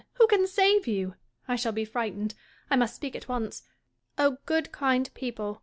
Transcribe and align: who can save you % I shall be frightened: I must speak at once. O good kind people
who 0.13 0.25
can 0.25 0.47
save 0.47 0.87
you 0.87 1.13
% 1.31 1.47
I 1.47 1.55
shall 1.55 1.73
be 1.73 1.85
frightened: 1.85 2.33
I 2.71 2.75
must 2.75 2.95
speak 2.95 3.15
at 3.15 3.27
once. 3.29 3.61
O 4.17 4.39
good 4.47 4.71
kind 4.71 5.07
people 5.13 5.59